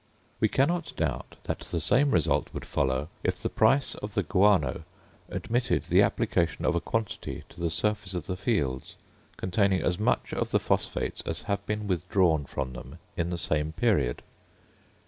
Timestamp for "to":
7.49-7.59